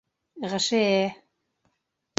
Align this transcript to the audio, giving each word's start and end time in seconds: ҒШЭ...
ҒШЭ... 0.53 0.81